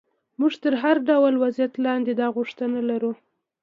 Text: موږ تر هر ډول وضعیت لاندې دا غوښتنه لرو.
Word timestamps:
موږ 0.39 0.53
تر 0.63 0.73
هر 0.83 0.95
ډول 1.09 1.33
وضعیت 1.43 1.73
لاندې 1.85 2.11
دا 2.19 2.27
غوښتنه 2.35 2.79
لرو. 2.89 3.11